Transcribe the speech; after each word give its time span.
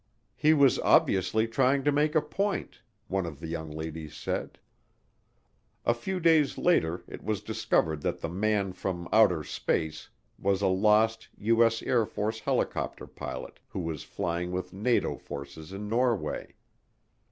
"He 0.35 0.55
was 0.55 0.79
obviously 0.79 1.47
trying 1.47 1.83
to 1.83 1.91
make 1.91 2.15
a 2.15 2.23
point," 2.23 2.81
one 3.07 3.27
of 3.27 3.39
the 3.39 3.45
young 3.45 3.69
ladies 3.69 4.15
said. 4.17 4.57
A 5.85 5.93
few 5.93 6.19
days 6.19 6.57
later 6.57 7.03
it 7.07 7.23
was 7.23 7.39
discovered 7.41 8.01
that 8.01 8.19
the 8.19 8.27
man 8.27 8.73
from 8.73 9.07
"outer 9.13 9.43
space" 9.43 10.09
was 10.39 10.63
a 10.63 10.67
lost 10.67 11.27
USAF 11.39 12.39
helicopter 12.41 13.05
pilot 13.05 13.59
who 13.67 13.81
was 13.81 14.01
flying 14.01 14.51
with 14.51 14.73
NATO 14.73 15.17
forces 15.17 15.71
in 15.71 15.87
Norway. 15.87 16.55